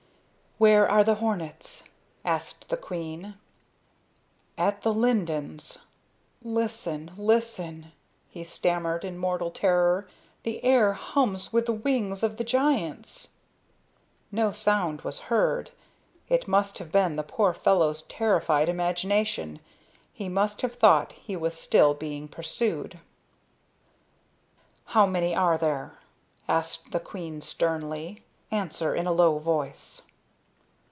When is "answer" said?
28.51-28.93